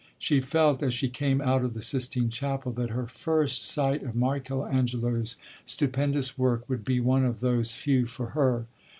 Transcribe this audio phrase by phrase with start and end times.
[0.17, 4.15] She felt as she came out of the Sistine Chapel that her first sight of
[4.15, 8.65] Michael Angelo's stupendous work would be one of those few for her.